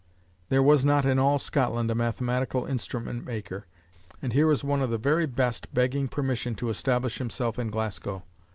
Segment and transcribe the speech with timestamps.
[0.49, 3.67] There was not in all Scotland a mathematical instrument maker,
[4.19, 8.23] and here was one of the very best begging permission to establish himself in Glasgow.